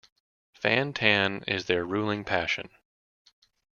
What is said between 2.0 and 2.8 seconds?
passion.